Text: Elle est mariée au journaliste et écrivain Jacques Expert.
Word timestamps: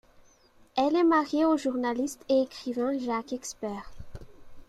Elle 0.75 0.95
est 0.95 1.03
mariée 1.03 1.45
au 1.45 1.57
journaliste 1.57 2.25
et 2.27 2.41
écrivain 2.41 2.97
Jacques 2.97 3.33
Expert. 3.33 3.91